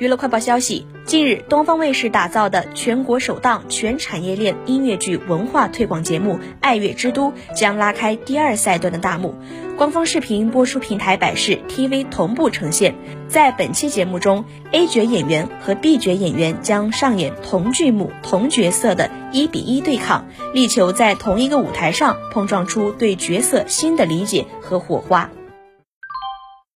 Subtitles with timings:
[0.00, 9.34] 娱乐快报消息：近日，东方卫视打造的全国首档全产业链音乐剧文化推广节目《爱乐之都》将拉开第二赛段的大幕。
[9.76, 12.94] 官方视频播出平台百视 TV 同步呈现。
[13.28, 20.24] 在本期节目中，A 角演员和 B 角演员将上演同剧目、同角色的一比一对抗，
[20.54, 25.28] 力求在同一个舞台上碰撞出对角色新的理解和火花。